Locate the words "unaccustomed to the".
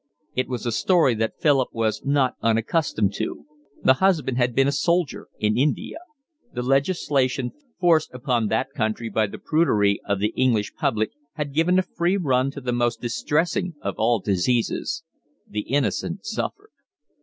2.41-3.93